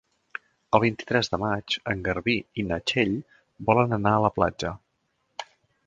[0.77, 3.15] El vint-i-tres de maig en Garbí i na Txell
[3.71, 4.77] volen anar a la platja.